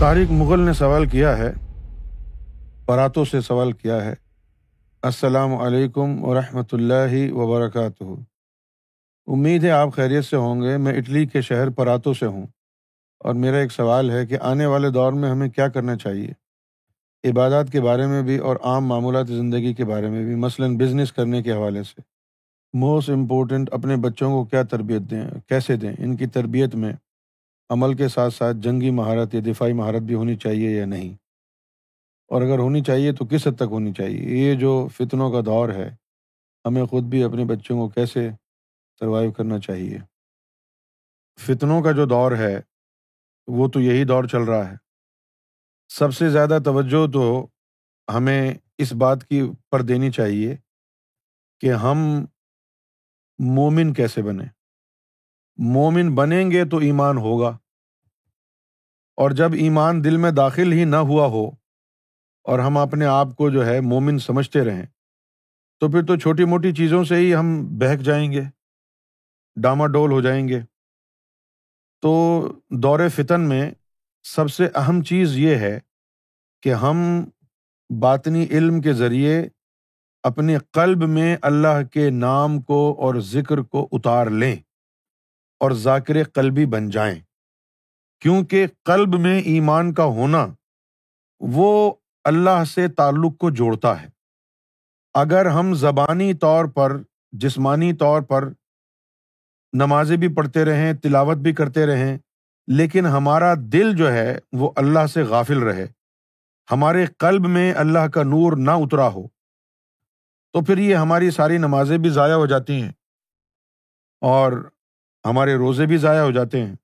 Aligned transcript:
طارق 0.00 0.32
مغل 0.32 0.60
نے 0.60 0.72
سوال 0.72 1.06
کیا 1.06 1.38
ہے 1.38 1.52
پراتوں 2.86 3.24
سے 3.24 3.40
سوال 3.40 3.72
کیا 3.72 4.04
ہے۔ 4.04 4.14
السلام 5.02 5.54
علیکم 5.54 6.24
ورحمۃ 6.24 6.62
اللہ 6.72 7.32
وبرکاتہ۔ 7.32 8.04
امید 9.26 9.64
ہے 9.64 9.70
آپ 9.70 9.92
خیریت 9.92 10.24
سے 10.24 10.36
ہوں 10.36 10.62
گے۔ 10.62 10.76
میں 10.76 10.96
اٹلی 10.96 11.26
کے 11.26 11.40
شہر 11.40 11.70
پراتوں 11.70 12.14
سے 12.14 12.26
ہوں۔ 12.26 12.46
اور 13.18 13.34
میرا 13.34 13.56
ایک 13.56 13.72
سوال 13.72 14.10
ہے 14.10 14.26
کہ 14.26 14.38
آنے 14.40 14.66
والے 14.66 14.90
دور 14.90 15.12
میں 15.12 15.30
ہمیں 15.30 15.48
کیا 15.48 15.68
کرنا 15.68 15.96
چاہیے؟ 15.96 16.32
عبادات 17.30 17.72
کے 17.72 17.80
بارے 17.80 18.06
میں 18.06 18.22
بھی 18.22 18.38
اور 18.38 18.56
عام 18.62 18.86
معمولات 18.86 19.28
زندگی 19.28 19.74
کے 19.74 19.84
بارے 19.84 20.08
میں 20.10 20.24
بھی، 20.24 20.34
مثلاً 20.34 20.76
بزنس 20.76 21.12
کرنے 21.12 21.42
کے 21.42 21.52
حوالے 21.52 21.82
سے۔ 21.82 22.00
موسٹ 22.72 23.10
امپورٹنٹ 23.10 23.68
اپنے 23.72 23.96
بچوں 23.96 24.30
کو 24.30 24.44
کیا 24.44 24.62
تربیت 24.62 25.02
دیں، 25.02 25.30
کیسے 25.48 25.76
دیں؟ 25.76 25.92
ان 25.98 26.16
کی 26.16 26.26
تربیت 26.26 26.74
میں 26.74 26.92
عمل 27.70 27.96
کے 27.96 28.08
ساتھ 28.08 28.34
ساتھ 28.34 28.56
جنگی 28.56 28.90
مہارت 28.90 29.34
یا 29.34 29.40
دفاعی 29.46 29.72
مہارت 29.72 30.02
بھی 30.02 30.14
ہونی 30.14 30.36
چاہیے 30.36 30.70
یا 30.70 30.86
نہیں؟ 30.86 31.14
اور 32.26 32.42
اگر 32.42 32.58
ہونی 32.58 32.82
چاہیے 32.82 33.12
تو 33.12 33.26
کس 33.26 33.46
حد 33.46 33.56
تک 33.56 33.64
ہونی 33.70 33.92
چاہیے؟ 33.92 34.18
یہ 34.18 34.54
جو 34.54 34.88
فتنوں 34.88 35.32
کا 35.32 35.40
دور 35.46 35.68
ہے، 35.68 35.90
ہمیں 36.64 36.84
خود 36.84 37.04
بھی 37.04 37.24
اپنے 37.24 37.44
بچوں 37.44 37.76
کو 37.76 37.88
کیسے 37.88 38.30
سروائیو 38.98 39.32
کرنا 39.32 39.58
چاہیے؟ 39.58 39.98
فتنوں 41.40 41.82
کا 41.82 41.92
جو 41.92 42.06
دور 42.06 42.32
ہے، 42.32 42.60
وہ 43.46 43.68
تو 43.68 43.80
یہی 43.80 44.04
دور 44.04 44.24
چل 44.24 44.42
رہا 44.42 44.70
ہے۔ 44.70 44.76
سب 45.88 46.14
سے 46.14 46.30
زیادہ 46.30 46.58
توجہ 46.64 47.12
تو 47.12 47.46
ہمیں 48.14 48.54
اس 48.78 48.92
بات 48.92 49.24
کی 49.24 49.42
پر 49.70 49.82
دینی 49.82 50.10
چاہیے 50.10 50.56
کہ 51.60 51.72
ہم 51.72 52.24
مومن 53.38 53.92
کیسے 53.92 54.22
بنیں۔ 54.22 54.57
مومن 55.58 56.14
بنیں 56.14 56.50
گے 56.50 56.64
تو 56.64 56.76
ایمان 56.76 57.18
ہوگا۔ 57.18 57.58
اور 59.16 59.30
جب 59.30 59.52
ایمان 59.52 60.04
دل 60.04 60.16
میں 60.16 60.30
داخل 60.30 60.72
ہی 60.72 60.84
نہ 60.84 60.96
ہوا 60.96 61.26
ہو 61.26 61.48
اور 62.44 62.58
ہم 62.58 62.78
اپنے 62.78 63.04
آپ 63.04 63.36
کو 63.36 63.50
جو 63.50 63.66
ہے 63.66 63.80
مومن 63.80 64.18
سمجھتے 64.18 64.64
رہیں، 64.64 64.86
تو 65.80 65.90
پھر 65.90 66.02
تو 66.02 66.16
چھوٹی 66.16 66.44
موٹی 66.44 66.72
چیزوں 66.72 67.04
سے 67.04 67.14
ہی 67.14 67.34
ہم 67.34 67.78
بہک 67.78 67.98
جائیں 67.98 68.32
گے، 68.32 68.42
ڈاما 69.56 69.86
ڈول 69.86 70.12
ہو 70.12 70.20
جائیں 70.20 70.48
گے۔ 70.48 70.60
تو 72.02 72.42
دور 72.70 73.08
فتن 73.08 73.40
میں 73.40 73.70
سب 74.22 74.50
سے 74.50 74.68
اہم 74.74 75.02
چیز 75.02 75.38
یہ 75.38 75.54
ہے 75.54 75.80
کہ 76.62 76.74
ہم 76.74 77.24
باطنی 78.00 78.46
علم 78.50 78.80
کے 78.80 78.92
ذریعے 78.92 79.48
اپنے 80.22 80.58
قلب 80.72 81.02
میں 81.08 81.36
اللہ 81.42 81.82
کے 81.92 82.10
نام 82.10 82.60
کو 82.60 82.96
اور 82.98 83.14
ذکر 83.14 83.58
کو 83.58 83.88
اتار 83.92 84.26
لیں۔ 84.26 84.56
اور 85.60 85.70
ذاکر 85.70 86.24
قلبی 86.24 86.66
بن 86.66 86.90
جائیں۔ 86.90 87.20
کیونکہ 88.20 88.66
قلب 88.84 89.14
میں 89.14 89.40
ایمان 89.40 89.94
کا 89.94 90.04
ہونا 90.04 90.46
وہ 91.40 91.94
اللہ 92.24 92.64
سے 92.64 92.88
تعلق 92.88 93.38
کو 93.38 93.50
جوڑتا 93.50 94.02
ہے۔ 94.02 94.08
اگر 95.14 95.46
ہم 95.46 95.74
زبانی 95.74 96.34
طور 96.34 96.64
پر، 96.64 96.96
جسمانی 97.32 97.92
طور 97.92 98.22
پر 98.22 98.48
نمازیں 99.72 100.16
بھی 100.16 100.34
پڑھتے 100.34 100.64
رہیں، 100.64 100.92
تلاوت 100.92 101.36
بھی 101.36 101.52
کرتے 101.52 101.86
رہیں، 101.86 102.18
لیکن 102.66 103.06
ہمارا 103.06 103.54
دل 103.58 103.96
جو 103.96 104.12
ہے 104.12 104.38
وہ 104.52 104.72
اللہ 104.76 105.06
سے 105.06 105.22
غافل 105.22 105.58
رہے، 105.58 105.86
ہمارے 106.70 107.06
قلب 107.06 107.46
میں 107.46 107.74
اللہ 107.74 108.08
کا 108.08 108.22
نور 108.22 108.52
نہ 108.56 108.70
اترا 108.70 109.08
ہو، 109.08 109.28
تو 110.52 110.64
پھر 110.64 110.78
یہ 110.78 110.96
ہماری 110.96 111.30
ساری 111.30 111.58
نمازیں 111.58 111.98
بھی 111.98 112.10
ضائع 112.10 112.34
ہو 112.34 112.46
جاتی 112.46 112.82
ہیں۔ 112.82 112.92
اور 114.20 114.70
ہمارے 115.24 115.54
روزے 115.54 115.86
بھی 115.86 115.96
ضائع 115.96 116.20
ہو 116.20 116.30
جاتے 116.30 116.66
ہیں 116.66 116.74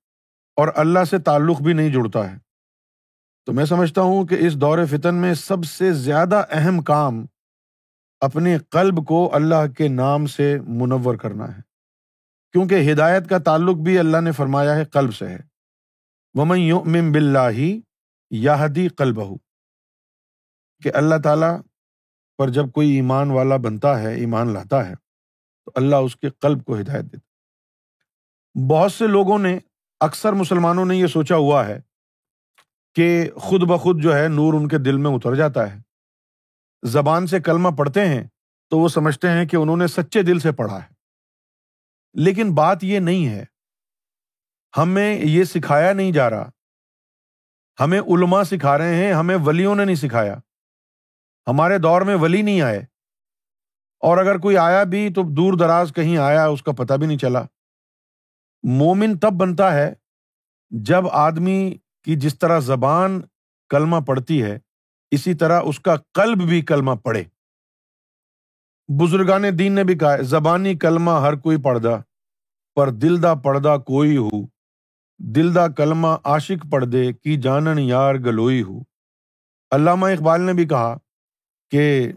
اور 0.55 0.67
اللہ 0.75 1.03
سے 1.03 1.19
تعلق 1.19 1.61
بھی 1.61 1.73
نہیں 1.73 1.89
جڑتا 1.89 2.31
ہے۔ 2.31 2.37
تو 3.45 3.53
میں 3.53 3.65
سمجھتا 3.65 4.01
ہوں 4.01 4.25
کہ 4.25 4.35
اس 4.39 4.55
دور 4.55 4.85
فتن 4.85 5.15
میں 5.15 5.33
سب 5.33 5.65
سے 5.65 5.93
زیادہ 5.93 6.43
اہم 6.49 6.81
کام 6.81 7.25
اپنے 8.21 8.57
قلب 8.57 9.07
کو 9.07 9.35
اللہ 9.35 9.67
کے 9.77 9.87
نام 9.87 10.25
سے 10.25 10.57
منور 10.67 11.15
کرنا 11.15 11.57
ہے۔ 11.57 11.61
کیونکہ 12.51 12.91
ہدایت 12.91 13.29
کا 13.29 13.37
تعلق 13.37 13.75
بھی 13.75 13.99
اللہ 13.99 14.21
نے 14.21 14.31
فرمایا 14.31 14.75
ہے، 14.75 14.85
قلب 14.85 15.15
سے 15.15 15.27
ہے۔ 15.27 15.37
ومن 16.33 16.59
یؤمن 16.59 17.11
باللہ 17.11 17.77
یاہدی 18.31 18.87
قلبہ 18.87 19.35
کہ 20.83 20.91
اللہ 20.93 21.15
تعالیٰ 21.23 21.61
پر 22.37 22.49
جب 22.49 22.71
کوئی 22.71 22.89
ایمان 22.89 23.31
والا 23.31 23.57
بنتا 23.57 24.01
ہے، 24.01 24.15
ایمان 24.15 24.53
لاتا 24.53 24.89
ہے، 24.89 24.95
تو 25.65 25.71
اللہ 25.75 25.95
اس 25.95 26.15
کے 26.15 26.29
قلب 26.29 26.63
کو 26.63 26.79
ہدایت 26.79 27.03
دیتا 27.03 27.34
بہت 28.69 28.91
سے 28.91 29.07
لوگوں 29.07 29.39
نے 29.39 29.59
اکثر 29.99 30.33
مسلمانوں 30.33 30.85
نے 30.85 30.95
یہ 30.95 31.07
سوچا 31.07 31.35
ہوا 31.35 31.67
ہے 31.67 31.81
کہ 32.93 33.31
خود 33.31 33.61
بخود 33.61 34.03
جو 34.03 34.17
ہے 34.17 34.27
نور 34.27 34.53
ان 34.53 34.67
کے 34.67 34.77
دل 34.77 34.97
میں 34.97 35.11
اتر 35.11 35.35
جاتا 35.35 35.73
ہے۔ 35.73 35.81
زبان 36.83 37.27
سے 37.27 37.39
کلمہ 37.39 37.69
پڑھتے 37.69 38.07
ہیں 38.07 38.27
تو 38.69 38.79
وہ 38.79 38.87
سمجھتے 38.87 39.29
ہیں 39.29 39.45
کہ 39.45 39.55
انہوں 39.55 39.77
نے 39.77 39.87
سچے 39.87 40.21
دل 40.21 40.39
سے 40.39 40.51
پڑھا 40.51 40.83
ہے۔ 40.83 40.93
لیکن 42.13 42.55
بات 42.55 42.83
یہ 42.83 42.99
نہیں 42.99 43.27
ہے۔ 43.27 43.45
ہمیں 44.77 45.19
یہ 45.23 45.43
سکھایا 45.43 45.93
نہیں 45.93 46.11
جا 46.11 46.29
رہا۔ 46.29 46.49
ہمیں 47.79 47.99
علما 47.99 48.43
سکھا 48.43 48.77
رہے 48.77 48.95
ہیں، 48.95 49.13
ہمیں 49.13 49.37
ولیوں 49.45 49.75
نے 49.75 49.85
نہیں 49.85 49.95
سکھایا۔ 49.95 50.35
ہمارے 51.47 51.77
دور 51.77 52.01
میں 52.01 52.15
ولی 52.15 52.41
نہیں 52.41 52.61
آئے۔ 52.61 52.79
اور 53.99 54.17
اگر 54.17 54.37
کوئی 54.37 54.57
آیا 54.57 54.83
بھی 54.83 55.13
تو 55.13 55.21
دور 55.23 55.53
دراز 55.53 55.93
کہیں 55.95 56.17
آیا، 56.17 56.45
اس 56.45 56.63
کا 56.63 56.71
پتہ 56.71 56.93
بھی 56.93 57.07
نہیں 57.07 57.17
چلا۔ 57.17 57.43
مومن 58.69 59.17
تب 59.17 59.33
بنتا 59.33 59.73
ہے 59.73 59.93
جب 60.69 61.07
آدمی 61.11 61.77
کی 62.03 62.15
جس 62.15 62.39
طرح 62.39 62.59
زبان 62.59 63.21
کلمہ 63.69 63.95
پڑتی 64.07 64.43
ہے، 64.43 64.59
اسی 65.11 65.33
طرح 65.33 65.61
اس 65.65 65.79
کا 65.79 65.95
قلب 65.95 66.37
بھی 66.37 66.61
کلمہ 66.61 66.91
پڑھے۔ 66.91 67.23
بزرگان 68.99 69.43
دین 69.59 69.73
نے 69.73 69.83
بھی 69.83 69.97
کہا 69.97 70.13
ہے، 70.13 70.23
زبانی 70.23 70.75
کلمہ 70.75 71.11
ہر 71.11 71.35
کوئی 71.35 71.61
پڑھدا، 71.61 71.89
پر 72.75 72.89
دل 72.89 73.23
دا 73.23 73.35
پڑھدا 73.35 73.77
کوئی 73.77 74.17
ہو۔ 74.17 74.45
دل 75.17 75.55
دا 75.55 75.67
کلمہ 75.67 76.07
عاشق 76.07 76.71
پڑھ 76.71 76.85
دے 76.85 77.13
کی 77.13 77.41
جانن 77.41 77.79
یار 77.79 78.15
گلوئی 78.15 78.61
ہو۔ 78.61 78.79
علامہ 79.71 80.05
اقبال 80.05 80.41
نے 80.41 80.53
بھی 80.53 80.67
کہا 80.67 80.97
کہ 81.71 82.11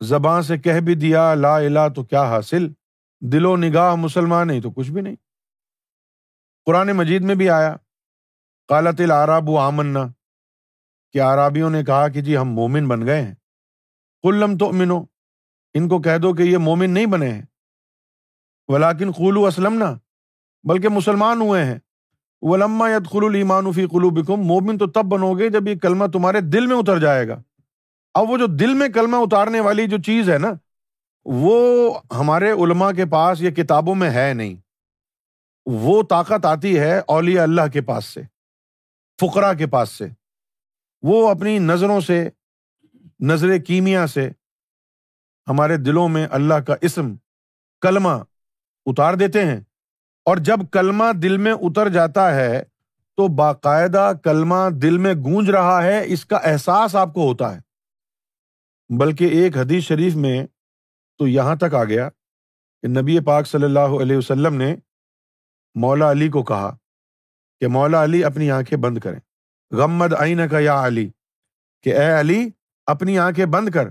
زباں 0.00 0.42
سے 0.42 0.58
کہہ 0.58 0.80
بھی 0.80 0.94
دیا، 0.94 1.34
لا 1.34 1.56
الہ 1.56 1.88
تو 1.94 2.04
کیا 2.04 2.22
حاصل؟ 2.22 2.72
دل 3.20 3.46
و 3.46 3.56
نگاہ 3.56 3.94
مسلمان 3.94 4.46
نہیں 4.46 4.60
تو 4.60 4.70
کچھ 4.70 4.90
بھی 4.90 5.00
نہیں۔ 5.00 5.16
قرآن 6.68 6.86
مجید 6.86 7.22
میں 7.22 7.34
بھی 7.34 7.50
آیا، 7.50 7.76
قالت 8.68 9.00
العراب 9.00 9.48
و 9.48 9.58
آمنا، 9.58 10.06
کہ 11.12 11.22
عرابیوں 11.22 11.70
نے 11.70 11.84
کہا 11.84 12.08
کہ 12.08 12.20
جی 12.20 12.36
ہم 12.36 12.48
مومن 12.48 12.88
بن 12.88 13.06
گئے 13.06 13.22
ہیں۔ 13.22 13.34
کلم 14.22 14.56
تو 14.56 14.68
امنو 14.68 15.04
ان 15.74 15.88
کو 15.88 16.00
کہہ 16.00 16.18
دو 16.18 16.34
کہ 16.34 16.42
یہ 16.42 16.58
مومن 16.58 16.90
نہیں 16.90 17.06
بنے 17.06 17.30
ہیں۔ 17.30 17.42
ولاکن 18.68 19.12
قلو 19.12 19.46
اسلم 19.46 19.74
نہ 19.74 19.84
بلکہ 20.64 20.88
مسلمان 20.88 21.40
ہوئے 21.40 21.64
ہیں۔ 21.64 21.78
ولما 22.42 22.90
ید 22.90 23.10
خلو 23.10 23.26
المان 23.26 23.72
فی 23.72 23.86
قلو 23.86 24.10
بکم 24.10 24.40
مومن 24.40 24.78
تو 24.78 24.86
تب 24.86 25.04
بنو 25.04 25.34
گے 25.34 25.48
جب 25.48 25.68
یہ 25.68 25.74
کلمہ 25.78 26.04
تمہارے 26.06 26.40
دل 26.40 26.66
میں 26.66 26.76
اتر 26.76 26.98
جائے 26.98 27.28
گا۔ 27.28 27.42
اب 28.14 28.30
وہ 28.30 28.38
جو 28.38 28.46
دل 28.46 28.74
میں 28.74 28.88
کلمہ 28.88 29.16
اتارنے 29.16 29.60
والی 29.60 29.86
جو 29.86 29.96
چیز 30.06 30.30
ہے 30.30 30.38
نا، 30.38 30.50
وہ 31.24 31.94
ہمارے 32.14 32.50
علما 32.50 32.92
کے 32.92 33.06
پاس 33.06 33.40
یا 33.40 33.50
کتابوں 33.50 33.94
میں 33.94 34.10
ہے 34.10 34.34
نہیں۔ 34.34 34.67
وہ 35.72 36.02
طاقت 36.02 36.44
آتی 36.44 36.78
ہے 36.78 36.98
اولیا 36.98 37.42
اللہ 37.42 37.60
کے 37.72 37.80
پاس 37.80 38.04
سے 38.04 38.22
فقرا 39.20 39.54
کے 39.54 39.66
پاس 39.66 39.88
سے۔ 39.88 40.06
وہ 41.02 41.30
اپنی 41.30 41.58
نظروں 41.58 42.00
سے، 42.00 42.28
نظر 43.20 43.58
کیمیا 43.58 44.06
سے 44.06 44.30
ہمارے 45.48 45.76
دلوں 45.76 46.08
میں 46.08 46.26
اللہ 46.30 46.54
کا 46.54 46.74
اسم 46.80 47.14
کلمہ 47.80 48.08
اتار 48.86 49.14
دیتے 49.14 49.44
ہیں۔ 49.44 49.60
اور 50.24 50.36
جب 50.36 50.56
کلمہ 50.72 51.04
دل 51.22 51.36
میں 51.36 51.52
اتر 51.52 51.88
جاتا 51.88 52.34
ہے 52.34 52.62
تو 53.16 53.28
باقاعدہ 53.28 54.12
کلمہ 54.24 54.70
دل 54.82 54.98
میں 54.98 55.14
گونج 55.14 55.50
رہا 55.50 55.82
ہے، 55.82 56.02
اس 56.06 56.26
کا 56.26 56.36
احساس 56.36 56.96
آپ 56.96 57.14
کو 57.14 57.28
ہوتا 57.28 57.56
ہے۔ 57.56 57.60
بلکہ 58.98 59.24
ایک 59.24 59.56
حدیث 59.56 59.84
شریف 59.84 60.16
میں 60.16 60.46
تو 61.18 61.28
یہاں 61.28 61.56
تک 61.56 61.74
آ 61.74 61.84
گیا 61.84 62.08
کہ 62.82 62.88
نبی 62.88 63.20
پاک 63.20 63.46
صلی 63.46 63.64
اللہ 63.64 64.02
علیہ 64.02 64.16
وسلم 64.16 64.54
نے 64.54 64.76
مولا 65.80 66.10
علی 66.10 66.28
کو 66.28 66.42
کہا 66.42 66.76
کہ 67.60 67.66
مولا 67.66 68.04
علی 68.04 68.24
اپنی 68.24 68.50
آنکھیں 68.50 68.78
بند 68.78 68.98
کریں۔ 68.98 69.20
غمد 69.70 70.14
آئین 70.18 70.48
کا 70.48 70.58
یا 70.58 70.86
علی، 70.86 71.10
کہ 71.82 71.96
اے 71.96 72.20
علی، 72.20 72.50
اپنی 72.86 73.18
آنکھیں 73.18 73.46
بند 73.46 73.68
کر۔ 73.68 73.88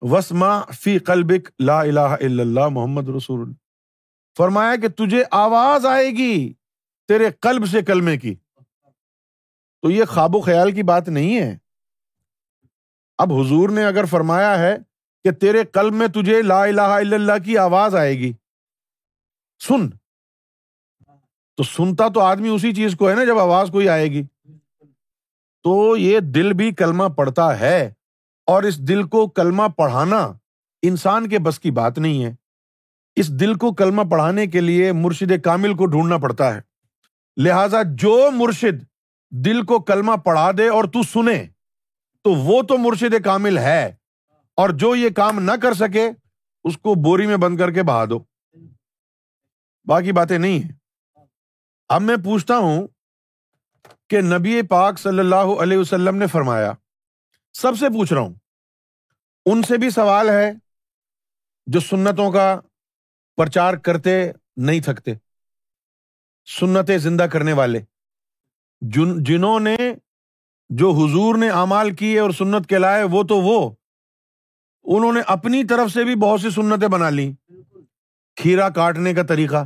وسما 0.00 0.60
فی 0.60 0.98
قلبک 0.98 1.60
لا 1.60 1.80
الہ 1.80 2.00
الا 2.00 2.42
اللہ 2.42 2.68
محمد 2.68 3.08
رسول 3.08 3.40
اللہ۔ 3.40 3.54
فرمایا 4.36 4.76
کہ 4.76 4.88
تجھے 4.88 5.24
آواز 5.30 5.86
آئے 5.86 6.06
گی 6.06 6.52
تیرے 7.08 7.30
قلب 7.40 7.66
سے 7.66 7.82
کلمے 7.82 8.16
کی۔ 8.16 8.34
تو 9.82 9.90
یہ 9.90 10.04
خواب 10.04 10.36
و 10.36 10.40
خیال 10.40 10.72
کی 10.72 10.82
بات 10.82 11.08
نہیں 11.08 11.42
ہے۔ 11.42 11.58
اب 13.18 13.32
حضور 13.32 13.68
نے 13.68 13.84
اگر 13.84 14.04
فرمایا 14.04 14.58
ہے 14.58 14.76
کہ 15.24 15.30
تیرے 15.30 15.64
قلب 15.64 15.94
میں 15.94 16.08
تجھے 16.08 16.42
لا 16.42 16.62
الہ 16.64 16.80
الا 16.80 17.16
اللہ 17.16 17.44
کی 17.44 17.58
آواز 17.58 17.94
آئے 17.94 18.18
گی، 18.18 18.32
سن۔ 19.68 20.07
تو 21.58 21.64
سنتا 21.64 22.08
تو 22.08 22.20
آدمی 22.20 22.48
اسی 22.48 22.74
چیز 22.74 22.96
کو 22.96 23.10
ہے 23.10 23.14
نا 23.14 23.24
جب 23.24 23.38
آواز 23.38 23.68
کوئی 23.72 23.88
آئے 23.88 24.08
گی۔ 24.08 24.22
تو 25.62 25.96
یہ 25.96 26.20
دل 26.20 26.52
بھی 26.52 26.74
کلمہ 26.74 27.04
پڑھتا 27.04 27.60
ہے 27.60 27.92
اور 28.46 28.62
اس 28.62 28.78
دل 28.78 29.02
کو 29.02 29.28
کلمہ 29.28 29.62
پڑھانا 29.76 30.32
انسان 30.82 31.28
کے 31.28 31.38
بس 31.38 31.60
کی 31.60 31.70
بات 31.70 31.98
نہیں 31.98 32.24
ہے۔ 32.24 32.34
اس 33.16 33.40
دل 33.40 33.54
کو 33.54 33.74
کلمہ 33.74 34.02
پڑھانے 34.10 34.46
کے 34.46 34.60
لیے 34.60 34.92
مرشد 34.92 35.32
کامل 35.44 35.74
کو 35.74 35.86
ڈھونڈنا 35.86 36.18
پڑتا 36.18 36.54
ہے۔ 36.54 36.60
لہذا 37.36 37.82
جو 37.82 38.28
مرشد 38.32 38.84
دل 39.30 39.62
کو 39.62 39.78
کلمہ 39.78 40.12
پڑھا 40.12 40.50
دے 40.58 40.68
اور 40.68 40.84
تو 40.84 41.02
سنے، 41.02 41.46
تو 42.22 42.34
وہ 42.34 42.62
تو 42.62 42.78
مرشد 42.78 43.24
کامل 43.24 43.58
ہے۔ 43.58 43.94
اور 44.54 44.70
جو 44.70 44.96
یہ 44.96 45.10
کام 45.10 45.40
نہ 45.40 45.52
کر 45.62 45.74
سکے، 45.74 46.10
اس 46.64 46.78
کو 46.78 46.94
بوری 46.94 47.26
میں 47.26 47.36
بند 47.36 47.58
کر 47.58 47.70
کے 47.70 47.82
بہا 47.82 48.04
دو۔ 48.04 48.18
باقی 49.84 50.12
باتیں 50.12 50.38
نہیں 50.38 50.58
ہیں۔ 50.58 50.87
اب 51.90 52.02
میں 52.02 52.16
پوچھتا 52.16 52.56
ہوں 52.58 52.86
کہ 54.10 54.20
نبی 54.20 54.60
پاک 54.62 54.98
صلی 54.98 55.18
اللہ 55.18 55.52
علیہ 55.60 55.78
وسلم 55.78 56.16
نے 56.16 56.26
فرمایا، 56.26 56.72
سب 57.54 57.78
سے 57.78 57.88
پوچھ 57.88 58.12
رہا 58.12 58.20
ہوں، 58.20 58.34
ان 59.46 59.62
سے 59.62 59.76
بھی 59.76 59.90
سوال 59.90 60.30
ہے 60.30 60.50
جو 61.66 61.80
سنتوں 61.80 62.30
کا 62.32 62.60
پرچار 63.36 63.74
کرتے 63.74 64.32
نہیں 64.56 64.80
تھکتے، 64.80 65.14
سنتیں 66.48 66.98
زندہ 66.98 67.22
کرنے 67.22 67.52
والے، 67.52 67.80
جن 68.80 69.22
جنہوں 69.24 69.60
نے 69.60 69.76
جو 70.70 70.90
حضور 70.90 71.38
نے 71.38 71.50
اعمال 71.50 71.94
کیے 71.94 72.18
اور 72.20 72.30
سنت 72.30 72.68
کے 72.68 72.78
لائے 72.78 73.02
وہ 73.02 73.22
تو 73.22 73.36
وہ۔ 73.36 73.70
انہوں 74.84 75.12
نے 75.12 75.20
اپنی 75.26 75.64
طرف 75.64 75.90
سے 75.90 76.04
بھی 76.04 76.14
بہت 76.14 76.40
سی 76.40 76.50
سنتیں 76.50 76.88
بنا 76.88 77.10
لی 77.10 77.32
کھیرا 78.36 78.68
کاٹنے 78.68 79.14
کا 79.14 79.22
طریقہ۔ 79.22 79.64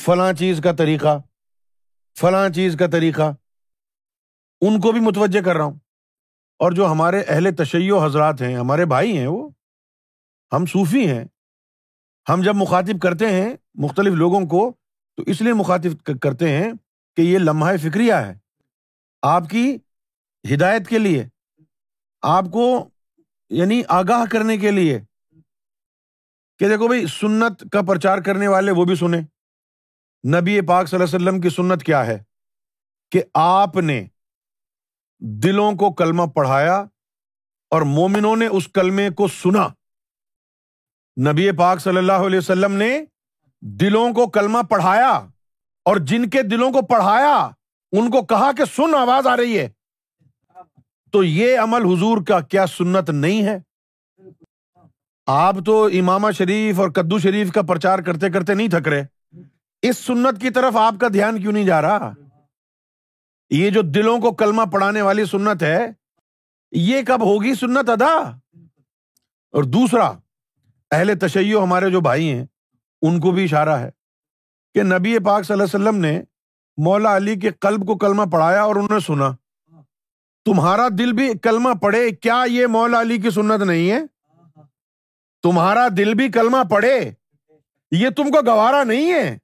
فلاں 0.00 0.32
چیز 0.32 0.60
کا 0.64 0.72
طریقہ، 0.72 1.18
فلاں 2.18 2.48
چیز 2.48 2.76
کا 2.78 2.86
طریقہ، 2.86 3.32
ان 4.60 4.80
کو 4.80 4.92
بھی 4.92 5.00
متوجہ 5.00 5.40
کر 5.40 5.56
رہا 5.56 5.64
ہوں۔ 5.64 5.74
اور 6.58 6.72
جو 6.72 6.86
ہمارے 6.86 7.22
اہل 7.28 7.54
تشیع 7.56 8.06
حضرات 8.06 8.42
ہیں، 8.42 8.56
ہمارے 8.56 8.84
بھائی 8.84 9.18
ہیں 9.18 9.26
وہ، 9.26 9.50
ہم 10.52 10.66
صوفی 10.66 11.10
ہیں۔ 11.10 11.24
ہم 12.28 12.42
جب 12.42 12.54
مخاطب 12.54 13.00
کرتے 13.02 13.28
ہیں 13.28 13.56
مختلف 13.74 14.14
لوگوں 14.14 14.46
کو، 14.46 14.72
تو 15.16 15.22
اس 15.26 15.42
لیے 15.42 15.52
مخاطب 15.52 16.10
کرتے 16.22 16.48
ہیں 16.48 16.72
کہ 17.16 17.22
یہ 17.22 17.38
لمحہ 17.38 17.76
فکریہ 17.76 18.14
ہے۔ 18.14 18.38
آپ 19.22 19.42
کی 19.50 19.76
ہدایت 20.54 20.88
کے 20.88 20.98
لیے، 20.98 21.26
آپ 22.22 22.44
کو 22.52 22.88
یعنی 23.50 23.82
آگاہ 23.88 24.24
کرنے 24.30 24.58
کے 24.58 24.70
لیے 24.70 25.00
کہ 26.58 26.68
دیکھو 26.68 26.86
بھائی، 26.86 27.06
سنت 27.06 27.64
کا 27.72 27.82
پرچار 27.82 28.18
کرنے 28.18 28.48
والے 28.48 28.72
وہ 28.72 28.84
بھی 28.84 28.94
سنیں۔ 28.94 29.22
نبی 30.24 30.60
پاک 30.60 30.86
صلی 30.86 31.00
اللہ 31.00 31.16
علیہ 31.16 31.28
وسلم 31.28 31.40
کی 31.40 31.48
سنت 31.48 31.82
کیا 31.82 32.06
ہے؟ 32.06 32.22
کہ 33.10 33.22
آپ 33.34 33.76
نے 33.76 34.06
دلوں 35.20 35.72
کو 35.72 35.92
کلمہ 35.92 36.22
پڑھایا 36.22 36.84
اور 37.70 37.82
مومنوں 37.82 38.36
نے 38.36 38.46
اس 38.46 38.68
کلمے 38.68 39.10
کو 39.10 39.28
سنا۔ 39.28 39.68
نبی 41.30 41.52
پاک 41.52 41.78
صلی 41.78 41.96
اللہ 41.96 42.12
علیہ 42.12 42.38
وسلم 42.38 42.72
نے 42.72 43.04
دلوں 43.60 44.12
کو 44.12 44.26
کلمہ 44.26 44.58
پڑھایا 44.70 45.10
اور 45.84 45.96
جن 45.96 46.30
کے 46.30 46.42
دلوں 46.42 46.72
کو 46.72 46.82
پڑھایا، 46.82 47.50
ان 47.92 48.10
کو 48.10 48.22
کہا 48.22 48.50
کہ 48.52 48.64
سن، 48.64 48.94
آواز 48.94 49.26
آ 49.26 49.36
رہی 49.36 49.58
ہے۔ 49.58 49.68
تو 51.12 51.24
یہ 51.24 51.58
عمل 51.58 51.82
حضور 51.84 52.18
کا 52.28 52.40
کیا 52.40 52.66
سنت 52.66 53.10
نہیں 53.10 53.44
ہے؟ 53.44 53.58
آپ 55.26 55.54
تو 55.66 55.84
امامہ 55.84 56.30
شریف 56.30 56.80
اور 56.80 56.88
کدو 56.88 57.18
شریف 57.18 57.52
کا 57.52 57.62
پرچار 57.62 57.98
کرتے 57.98 58.30
کرتے 58.30 58.54
نہیں 58.54 58.68
تھک 58.68 58.88
رہے۔ 58.88 59.19
اس 59.82 59.98
سنت 59.98 60.40
کی 60.40 60.50
طرف 60.50 60.76
آپ 60.76 60.94
کا 61.00 61.08
دھیان 61.12 61.40
کیوں 61.40 61.52
نہیں 61.52 61.64
جا 61.64 61.82
رہا؟ 61.82 62.12
یہ 63.50 63.70
جو 63.70 63.82
دلوں 63.82 64.18
کو 64.18 64.32
کلمہ 64.32 64.62
پڑھانے 64.72 65.02
والی 65.02 65.24
سنت 65.24 65.62
ہے، 65.62 65.86
یہ 66.72 67.02
کب 67.06 67.22
ہوگی 67.22 67.54
سنت 67.54 67.90
ادا؟ 67.90 68.14
اور 69.54 69.62
دوسرا، 69.62 70.12
اہل 70.90 71.18
تشیع 71.18 71.60
ہمارے 71.60 71.90
جو 71.90 72.00
بھائی 72.00 72.32
ہیں، 72.32 72.44
ان 73.02 73.20
کو 73.20 73.30
بھی 73.30 73.44
اشارہ 73.44 73.78
ہے 73.78 73.90
کہ 74.74 74.82
نبی 74.82 75.18
پاک 75.18 75.44
صلی 75.44 75.54
اللہ 75.54 75.64
علیہ 75.64 75.74
وسلم 75.74 76.00
نے 76.00 76.22
مولا 76.78 77.16
علی 77.16 77.36
کے 77.40 77.50
قلب 77.60 77.86
کو 77.86 77.98
کلمہ 77.98 78.22
پڑھایا 78.32 78.62
اور 78.62 78.76
انہوں 78.76 78.92
نے 78.92 79.00
سنا۔ 79.00 79.30
تمہارا 80.44 80.88
دل 80.98 81.12
بھی 81.12 81.32
کلمہ 81.38 81.68
پڑھے، 81.82 82.10
کیا 82.10 82.42
یہ 82.48 82.66
مولا 82.66 83.00
علی 83.00 83.18
کی 83.18 83.30
سنت 83.30 83.62
نہیں 83.62 83.90
ہے؟ 83.90 84.00
تمہارا 85.42 85.86
دل 85.96 86.14
بھی 86.14 86.28
کلمہ 86.28 86.62
پڑھے، 86.70 86.98
یہ 87.90 88.10
تم 88.10 88.30
کو 88.30 88.42
گوارا 88.46 88.84
نہیں 88.84 89.12
ہے؟ 89.12 89.38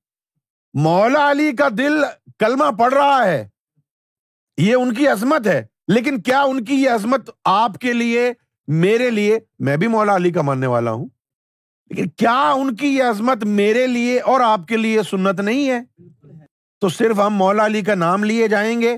مولا 0.81 1.31
علی 1.31 1.53
کا 1.53 1.69
دل 1.79 2.03
کلمہ 2.39 2.65
پڑھ 2.79 2.95
رہا 2.95 3.25
ہے۔ 3.25 3.49
یہ 4.57 4.75
ان 4.75 4.95
کی 4.95 5.09
عظمت 5.09 5.47
ہے۔ 5.47 5.67
لیکن 5.89 6.23
کیا 6.23 6.43
ان 6.43 6.65
کی 6.65 6.75
یہ 6.75 6.91
عظمت 6.91 7.31
آپ 7.45 7.79
کے 7.79 7.93
لیے، 7.93 8.33
میرے 8.69 9.11
لیے، 9.11 9.39
میں 9.59 9.77
بھی 9.77 9.87
مولا 9.87 10.17
علی 10.17 10.31
کا 10.31 10.43
ماننے 10.43 10.67
والا 10.67 10.91
ہوں۔ 10.91 11.07
لیکن 11.91 12.09
کیا 12.09 12.53
ان 12.53 12.77
کی 12.77 12.87
یہ 12.87 13.03
عظمت 13.03 13.45
میرے 13.45 13.87
لیے 13.87 14.21
اور 14.21 14.41
آپ 14.41 14.61
کے 14.69 14.77
لیے 14.77 15.03
سنت 15.03 15.41
نہیں 15.41 15.71
ہے؟ 15.71 15.81
تو 16.81 16.89
صرف 16.89 17.19
ہم 17.19 17.35
مولا 17.35 17.67
علی 17.67 17.83
کا 17.83 17.95
نام 17.95 18.25
لیے 18.25 18.49
جائیں 18.49 18.81
گے 18.81 18.97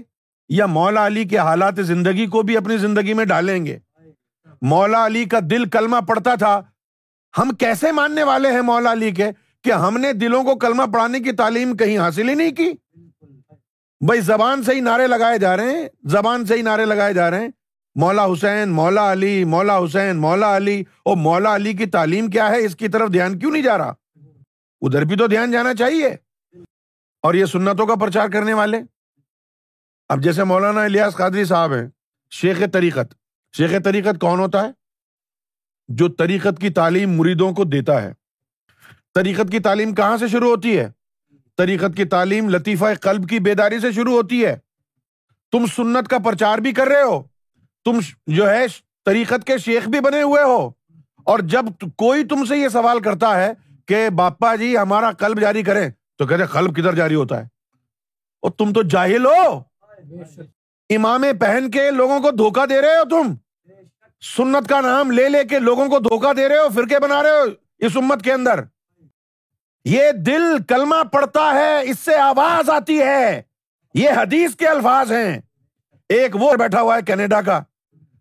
یا 0.49 0.67
مولا 0.67 1.07
علی 1.07 1.25
کے 1.25 1.39
حالات 1.39 1.75
زندگی 1.77 2.27
کو 2.27 2.43
بھی 2.43 2.57
اپنی 2.57 2.77
زندگی 2.77 3.15
میں 3.15 3.25
ڈالیں 3.25 3.67
گے؟ 3.67 3.79
مولا 4.63 5.07
علی 5.07 5.25
کا 5.25 5.39
دل 5.51 5.69
کلمہ 5.69 5.97
پڑتا 6.09 6.35
تھا۔ 6.35 6.61
ہم 7.39 7.51
کیسے 7.51 7.93
ماننے 7.93 8.23
والے 8.23 8.53
ہیں 8.53 8.63
مولا 8.63 8.93
علی 8.93 9.11
کے؟ 9.11 9.31
کہ 9.69 9.73
ہم 9.73 9.99
نے 9.99 10.13
دلوں 10.13 10.45
کو 10.45 10.57
کلمہ 10.57 10.83
پڑھانے 10.93 11.21
کی 11.21 11.33
تعلیم 11.33 11.77
کہیں 11.77 11.99
حاصل 11.99 12.29
ہی 12.29 12.35
نہیں 12.35 12.51
کی؟ 12.51 12.73
بھائی، 14.07 14.21
زبان 14.21 14.63
سے 14.63 14.75
ہی 14.75 14.81
نعرے 14.81 15.07
لگائے 15.07 15.39
جا 15.39 15.57
رہے 15.57 15.71
ہیں، 15.71 15.89
زبان 16.05 16.47
سے 16.47 16.55
ہی 16.55 16.63
نعرے 16.63 16.85
لگائے 16.85 17.15
جا 17.15 17.31
رہے 17.31 17.41
ہیں۔ 17.41 17.49
مولا 17.95 18.25
حسین، 18.25 18.69
مولا 18.69 19.13
علی، 19.13 19.45
مولا 19.45 19.79
حسین، 19.79 20.17
مولا 20.17 20.57
علی، 20.57 20.81
اور 20.81 21.17
مولا 21.17 21.55
علی 21.55 21.73
کی 21.73 21.87
تعلیم 21.87 22.31
کیا 22.31 22.49
ہے؟ 22.49 22.65
اس 22.65 22.77
کی 22.77 22.89
طرف 22.89 23.13
دھیان 23.13 23.39
کیوں 23.39 23.51
نہیں 23.51 23.63
جا 23.63 23.79
رہا؟ 23.79 23.93
ادھر 24.81 25.05
بھی 25.05 25.17
تو 25.17 25.27
دھیان 25.27 25.51
جانا 25.51 25.75
چاہیے۔ 25.75 26.07
اور 27.23 27.35
یہ 27.35 27.45
سنتوں 27.45 27.87
کا 27.87 27.95
پرچار 27.95 28.29
کرنے 28.29 28.53
والے۔ 28.53 28.77
اب 30.09 30.23
جیسے 30.23 30.45
مولانا 30.45 30.83
الیاس 30.83 31.17
قادری 31.17 31.45
صاحب 31.45 31.73
ہیں، 31.73 31.89
شیخ 32.31 32.63
طریقت۔ 32.73 33.15
شیخ 33.57 33.73
طریقت 33.85 34.21
کون 34.21 34.41
ہوتا 34.41 34.65
ہے؟ 34.65 34.71
جو 35.89 36.09
طریقت 36.09 36.61
کی 36.61 36.71
تعلیم 36.71 37.13
مریدوں 37.13 37.53
کو 37.53 37.65
دیتا 37.65 38.03
ہے۔ 38.03 38.13
طریقت 39.19 39.53
کی 39.53 39.59
تعلیم 39.59 39.95
کہاں 39.95 40.17
سے 40.17 40.29
شروع 40.29 40.51
ہوتی 40.51 40.79
ہے؟ 40.79 40.91
طریقت 41.57 41.97
کی 41.97 42.05
تعلیم 42.05 42.49
لطیفہ 42.49 42.85
قلب 43.01 43.29
کی 43.29 43.39
بیداری 43.39 43.81
سے 43.81 43.93
شروع 43.93 44.13
ہوتی 44.13 44.45
ہے۔ 44.45 44.59
تم 45.53 45.67
سنت 45.67 46.09
کا 46.09 46.19
پرچار 46.19 46.59
بھی 46.59 46.73
کر 46.73 46.87
رہے 46.89 47.03
ہو۔ 47.03 47.23
تم 47.85 47.99
جو 48.27 48.51
ہے 48.51 48.67
طریقت 49.05 49.47
کے 49.47 49.59
شیخ 49.59 49.89
بھی 49.89 50.01
بنے 50.01 50.23
ہوئے 50.23 50.43
ہو۔ 50.43 50.71
اور 51.25 51.39
جب 51.39 51.67
کوئی 51.97 52.25
تم 52.25 52.45
سے 52.45 52.57
یہ 52.57 52.69
سوال 52.69 53.01
کرتا 53.01 53.37
ہے 53.37 53.53
کہ 53.87 54.11
باپا 54.11 54.57
جی 54.57 54.79
ہمارا 54.79 55.13
قلب 55.13 55.41
جاری 55.41 55.63
کریں، 55.63 55.91
تو 56.19 56.27
کہتے 56.27 56.47
قلب 56.47 56.77
کدھر 56.77 56.95
جاری 56.95 57.15
ہوتا 57.15 57.39
ہے؟ 57.39 57.45
اور 58.43 58.51
تم 58.51 58.73
تو 58.73 58.83
جاہل 58.83 59.27
ہو۔ 59.27 59.63
امام 60.91 61.25
پہن 61.41 61.71
کے 61.71 61.91
لوگوں 61.91 62.21
کو 62.21 62.31
دھوکا 62.31 62.65
دے 62.65 62.81
رہے 62.81 62.97
ہو 62.97 63.09
تم۔ 63.09 63.35
سنت 64.37 64.69
کا 64.69 64.81
نام 64.81 65.11
لے 65.11 65.29
لے 65.29 65.45
کے 65.45 65.59
لوگوں 65.59 65.89
کو 65.89 65.99
دھوکا 65.99 66.33
دے 66.37 66.49
رہے 66.49 66.59
ہو، 66.59 66.69
فرقے 66.75 66.99
بنا 66.99 67.23
رہے 67.23 67.31
ہو 67.31 67.45
اس 67.79 67.97
امت 67.97 68.23
کے 68.23 68.33
اندر۔ 68.33 68.61
یہ 69.85 70.13
دل 70.13 70.63
کلمہ 70.69 71.05
پڑتا 71.13 71.55
ہے، 71.55 71.81
اس 71.83 71.99
سے 71.99 72.17
آواز 72.17 72.71
آتی 72.71 73.01
ہے۔ 73.01 73.43
یہ 73.95 74.11
حدیث 74.11 74.55
کے 74.55 74.69
الفاظ 74.69 75.13
ہیں۔ 75.13 75.41
ایک 76.09 76.37
وہ 76.37 76.55
بیٹھا 76.55 76.81
ہوا 76.81 76.97
ہے 76.97 77.03
کینیڈا 77.03 77.41
کا، 77.41 77.61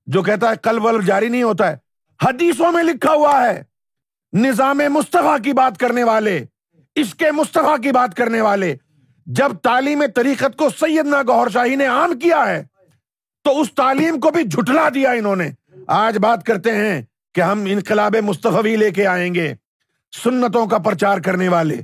جو 0.07 0.21
کہتا 0.21 0.49
ہے 0.49 0.55
کل 0.63 0.79
ولب 0.79 1.05
جاری 1.05 1.29
نہیں 1.29 1.43
ہوتا 1.43 1.71
ہے۔ 1.71 1.77
حدیثوں 2.23 2.71
میں 2.71 2.83
لکھا 2.83 3.13
ہوا 3.13 3.43
ہے، 3.43 3.63
نظام 4.33 4.77
مصطفیٰ 4.89 5.37
کی 5.43 5.53
بات 5.53 5.77
کرنے 5.77 6.03
والے 6.03 6.45
اس 6.95 7.15
کے 7.15 7.31
مصطفیٰ 7.31 7.77
کی 7.83 7.91
بات 7.91 8.15
کرنے 8.15 8.41
والے۔ 8.41 8.75
جب 9.25 9.57
تعلیم 9.63 10.03
طریقت 10.15 10.57
کو 10.57 10.69
سیدنا 10.69 11.21
گور 11.27 11.47
شاہی 11.49 11.75
نے 11.75 11.87
عام 11.87 12.19
کیا 12.19 12.49
ہے، 12.49 12.63
تو 13.43 13.61
اس 13.61 13.73
تعلیم 13.73 14.19
کو 14.19 14.29
بھی 14.31 14.43
جھٹلا 14.43 14.89
دیا 14.93 15.11
انہوں 15.11 15.35
نے۔ 15.35 15.49
آج 15.87 16.17
بات 16.17 16.43
کرتے 16.43 16.75
ہیں 16.75 17.01
کہ 17.33 17.41
ہم 17.41 17.63
انقلاب 17.67 18.15
مصطفی 18.15 18.75
لے 18.75 18.91
کے 18.91 19.07
آئیں 19.07 19.35
گے۔ 19.35 19.53
سنتوں 20.23 20.67
کا 20.67 20.77
پرچار 20.77 21.17
کرنے 21.17 21.47
والے۔ 21.47 21.77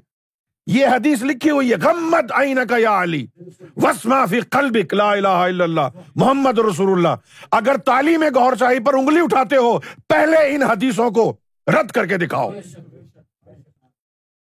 یہ 0.67 0.87
حدیث 0.87 1.23
لکھی 1.23 1.49
ہوئی 1.49 1.69
ہے، 1.69 1.75
غمت 1.75 2.31
آئین 2.31 2.59
کا 2.69 2.77
یا 2.77 3.03
علی 3.03 3.27
وسما 3.75 4.25
فی 4.25 4.39
قلبک، 4.39 4.93
لا 4.93 5.11
الہ 5.11 5.27
الا 5.27 5.63
اللہ، 5.63 5.87
محمد 6.15 6.59
رسول 6.59 6.91
اللہ۔ 6.91 7.15
اگر 7.51 7.77
تعلیم 7.77 8.23
گور 8.35 8.55
شاہی 8.55 8.79
پر 8.79 8.93
انگلی 8.93 9.19
اٹھاتے 9.19 9.55
ہو، 9.55 9.79
پہلے 10.07 10.55
ان 10.55 10.63
حدیثوں 10.63 11.11
کو 11.11 11.37
رد 11.67 11.91
کر 11.91 12.05
کے 12.05 12.17
دکھاؤ۔ 12.17 12.51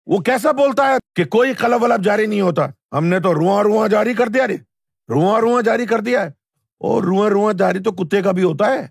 وہ 0.05 0.19
کیسا 0.19 0.51
بولتا 0.51 0.87
ہے 0.87 0.93
کہ 1.15 1.25
کوئی 1.25 1.53
قلب 1.53 1.83
ولب 1.83 2.03
جاری 2.03 2.25
نہیں 2.25 2.41
ہوتا۔ 2.41 2.67
ہم 2.93 3.05
نے 3.05 3.19
تو 3.19 3.33
رواں 3.33 3.63
رواں 3.63 3.87
جاری 3.87 4.13
کر 4.13 4.27
دیا 4.27 4.47
رے۔ 4.47 4.57
رواں 5.09 5.41
رواں 5.41 5.61
جاری 5.61 5.85
کر 5.85 5.99
دیا 5.99 6.21
ہے۔ 6.21 6.27
اور 6.79 7.03
رواں 7.03 7.29
رواں 7.29 7.53
جاری 7.53 7.79
تو 7.79 7.91
کتے 7.91 8.21
کا 8.21 8.31
بھی 8.31 8.43
ہوتا 8.43 8.73
ہے۔ 8.73 8.87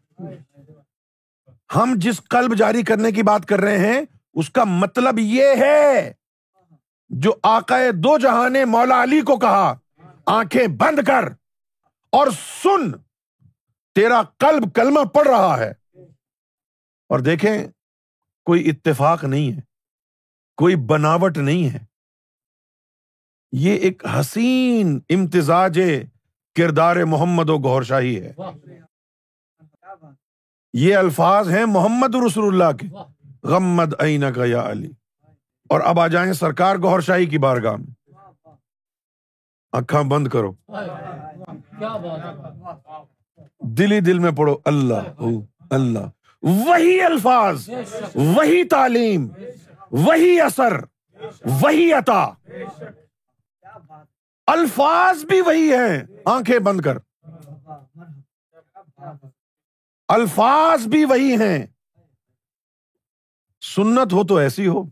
ہم 1.77 1.95
جس 1.97 2.21
قلب 2.31 2.57
جاری 2.57 2.83
کرنے 2.83 3.13
کی 3.13 3.23
بات 3.23 3.47
کر 3.47 3.61
رہے 3.61 3.79
ہیں 3.79 4.03
اس 4.35 4.51
کا 4.51 4.65
مطلب 4.65 5.19
یہ 5.19 5.45
ہے 5.59 6.13
جو 7.09 7.35
آقا 7.43 7.79
دو 7.95 8.19
جہاں 8.19 8.51
نے 8.51 8.65
مولا 8.65 9.03
علی 9.03 9.21
کو 9.21 9.39
کہا، 9.39 9.75
آنکھیں 10.27 10.67
بند 10.67 10.99
کر 11.07 11.25
اور 12.13 12.27
سن، 12.63 12.93
تیرا 13.95 14.23
قلب 14.23 14.75
کلمہ 14.75 15.05
پڑ 15.05 15.27
رہا 15.27 15.59
ہے۔ 15.59 15.73
اور 17.09 17.19
دیکھیں، 17.19 17.67
کوئی 18.45 18.71
اتفاق 18.71 19.25
نہیں 19.25 19.53
ہے، 19.53 19.61
کوئی 20.57 20.77
بناوٹ 20.77 21.39
نہیں 21.39 21.75
ہے۔ 21.75 21.79
یہ 23.53 23.77
ایک 23.77 24.03
حسین 24.21 25.01
امتزاج 25.09 25.81
کردار 26.55 26.97
محمد 26.97 27.51
و 27.51 27.59
گور 27.59 27.83
شاہی 27.83 28.23
ہے۔ 28.23 28.33
یہ 30.73 30.97
الفاظ 30.97 31.49
ہیں 31.49 31.67
محمد 31.67 32.15
رسول 32.15 32.45
اللہ 32.47 32.77
کے۔ 32.77 32.87
غمد 33.43 33.95
عین 33.99 34.33
کا 34.33 34.45
یا 34.45 34.71
علی۔ 34.71 34.91
اور 35.69 35.81
اب 35.81 36.01
آ 36.01 36.07
جائیں 36.07 36.33
سرکار 36.33 36.77
گور 36.77 37.01
شاہی 37.01 37.27
کی 37.27 37.39
بارگاہ 37.39 37.77
میں۔ 37.77 38.11
اکھاں 39.73 40.03
بند 40.03 40.29
کرو۔ 40.29 40.53
دلی 43.61 44.01
دل 44.01 44.19
میں 44.19 44.31
پڑھو۔ 44.31 44.57
اللہ 44.65 45.21
اللہ۔ 45.71 45.99
وہی 46.43 47.03
الفاظ 47.03 47.69
وہی 48.15 48.65
تعلیم 48.65 49.29
وہی 49.91 50.41
اثر 50.41 50.81
وہی 51.45 51.93
عطا۔ 51.93 52.29
الفاظ 54.47 55.25
بھی 55.25 55.41
وہی 55.41 55.75
ہیں۔ 55.75 56.01
آنکھیں 56.25 56.59
بند 56.59 56.81
کر۔ 56.81 56.99
الفاظ 60.09 60.87
بھی 60.87 61.05
وہی 61.05 61.37
ہیں۔ 61.37 61.67
سنت 63.75 64.13
ہو 64.13 64.27
تو 64.27 64.37
ایسی 64.37 64.67
ہو۔ 64.67 64.83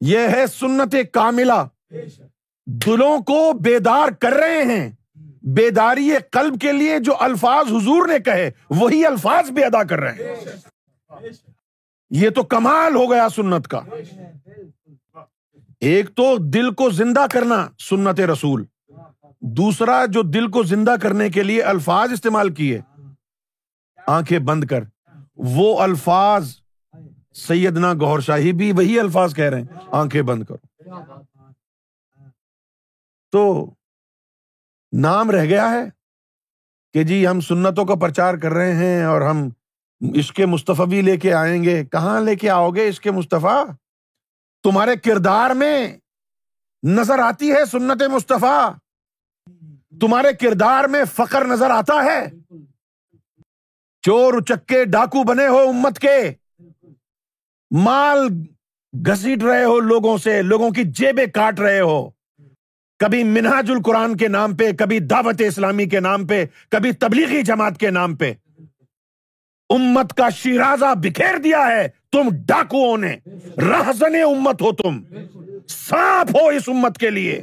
یہ 0.00 0.18
ہے 0.18 0.46
سنت 0.46 0.94
کاملہ۔ 1.12 1.52
دلوں 2.66 3.18
کو 3.18 3.52
بیدار 3.52 4.08
کر 4.08 4.32
رہے 4.32 4.62
ہیں۔ 4.62 4.90
بیداری 5.42 6.10
قلب 6.30 6.60
کے 6.60 6.72
لیے 6.72 6.98
جو 6.98 7.12
الفاظ 7.20 7.72
حضور 7.72 8.06
نے 8.06 8.18
کہے 8.18 8.50
وہی 8.70 9.06
الفاظ 9.06 9.50
بھی 9.50 9.64
ادا 9.64 9.82
کر 9.84 10.00
رہے 10.00 10.12
ہیں۔ 10.12 11.26
یہ 12.10 12.30
تو 12.30 12.42
کمال 12.42 12.94
ہو 12.94 13.10
گیا 13.10 13.28
سنت 13.28 13.68
کا۔ 13.68 13.80
ایک 15.80 16.08
تو 16.08 16.36
دل 16.36 16.74
کو 16.74 16.90
زندہ 16.90 17.26
کرنا 17.32 17.68
سنت 17.78 18.20
رسول۔ 18.20 18.64
دوسرا 19.40 20.06
جو 20.06 20.22
دل 20.22 20.50
کو 20.50 20.62
زندہ 20.62 20.94
کرنے 21.02 21.30
کے 21.30 21.42
لیے 21.42 21.62
الفاظ 21.62 22.12
استعمال 22.12 22.54
کیے 22.54 22.80
آنکھیں 24.06 24.38
بند 24.38 24.64
کر۔ 24.64 24.80
وہ 25.36 25.82
الفاظ 25.82 26.56
سیدنا 27.32 27.92
گور 27.92 28.20
شاہی 28.20 28.52
بھی 28.52 28.72
وہی 28.72 29.00
الفاظ 29.00 29.34
کہہ 29.34 29.44
رہے 29.44 29.60
ہیں۔ 29.60 29.66
آنکھیں 29.92 30.22
بند 30.22 30.44
کرو۔ 30.44 30.90
تو 33.32 33.70
نام 34.92 35.30
رہ 35.30 35.44
گیا 35.44 35.70
ہے 35.70 35.84
کہ 36.92 37.02
جی 37.04 37.26
ہم 37.26 37.40
سنتوں 37.40 37.84
کا 37.84 37.94
پرچار 37.94 38.34
کر 38.34 38.52
رہے 38.52 38.74
ہیں 38.74 39.04
اور 39.04 39.20
ہم 39.20 39.48
عشق 40.18 40.40
مصطفی 40.40 40.86
بھی 40.86 41.02
لے 41.02 41.16
کے 41.16 41.34
آئیں 41.34 41.64
گے۔ 41.64 41.84
کہاں 41.84 42.20
لے 42.20 42.36
کے 42.36 42.50
آؤ 42.50 42.70
گے 42.70 42.88
عشق 42.88 43.06
مصطفیٰ؟ 43.06 43.64
تمہارے 44.62 44.96
کردار 44.96 45.50
میں 45.50 45.98
نظر 46.82 47.18
آتی 47.18 47.52
ہے 47.52 47.64
سنت 47.64 48.02
مصطفیٰ۔ 48.02 48.70
تمہارے 50.00 50.32
کردار 50.32 50.84
میں 50.84 51.04
فخر 51.04 51.44
نظر 51.44 51.70
آتا 51.70 52.04
ہے۔ 52.04 52.26
چور 54.06 54.34
اچکے 54.34 54.84
ڈاکو 54.84 55.22
بنے 55.22 55.46
ہو 55.46 55.58
امت 55.58 55.98
کے۔ 55.98 56.32
مال 57.70 58.28
گسیٹ 59.08 59.42
رہے 59.42 59.64
ہو 59.64 59.80
لوگوں 59.80 60.18
سے، 60.18 60.42
لوگوں 60.42 60.70
کی 60.70 60.82
جیبیں 60.84 61.26
کاٹ 61.26 61.60
رہے 61.60 61.80
ہو۔ 61.80 62.10
کبھی 62.98 63.24
منہاج 63.24 63.70
القرآن 63.70 64.16
کے 64.16 64.28
نام 64.28 64.56
پہ، 64.56 64.72
کبھی 64.72 64.98
دعوت 64.98 65.34
اسلامی 65.38 65.86
کے 65.86 66.00
نام 66.00 66.26
پہ، 66.26 66.44
کبھی 66.70 66.92
تبلیغی 66.92 67.42
جماعت 67.42 67.78
کے 67.78 67.90
نام 67.90 68.16
پہ۔ 68.16 68.32
امت 69.70 70.14
کا 70.14 70.28
شیرازہ 70.30 70.94
بکھیر 70.94 71.38
دیا 71.38 71.66
ہے۔ 71.66 71.88
تم 72.12 72.28
ڈاکو 72.46 72.96
نے 72.96 73.16
رہزن 73.56 74.14
امت 74.14 74.62
ہو 74.62 74.72
تم۔ 74.72 75.02
سانپ 75.68 76.36
ہو 76.36 76.48
اس 76.48 76.68
امت 76.68 76.98
کے 76.98 77.10
لیے۔ 77.10 77.42